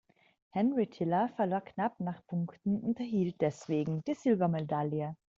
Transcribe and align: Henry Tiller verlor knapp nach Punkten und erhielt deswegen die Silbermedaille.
Henry 0.49 0.87
Tiller 0.87 1.29
verlor 1.37 1.59
knapp 1.61 1.99
nach 1.99 2.25
Punkten 2.25 2.79
und 2.79 2.99
erhielt 2.99 3.39
deswegen 3.39 4.01
die 4.05 4.15
Silbermedaille. 4.15 5.15